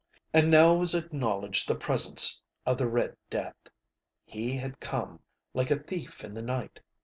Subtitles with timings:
[0.33, 3.69] And now was acknowledged the presence of the Red Death.
[4.25, 5.19] He had come
[5.53, 6.79] like a thief in the night.